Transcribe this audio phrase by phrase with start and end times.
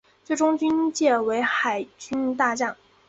[0.25, 2.75] 最终军阶为海军大将。